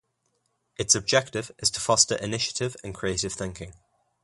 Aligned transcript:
Its 0.79 0.95
objective 0.95 1.51
is 1.59 1.69
to 1.69 1.79
foster 1.79 2.15
initiative 2.15 2.75
and 2.83 2.95
creative 2.95 3.33
thinking. 3.33 3.75